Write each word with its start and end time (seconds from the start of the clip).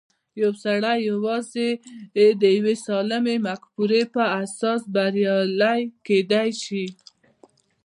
يو 0.41 0.51
سړی 0.63 0.97
يوازې 1.09 1.69
د 2.41 2.43
يوې 2.57 2.75
سالمې 2.85 3.35
مفکورې 3.47 4.01
پر 4.13 4.25
اساس 4.41 4.81
بريالی 4.93 5.81
کېدای 6.07 6.49
شي. 6.63 6.85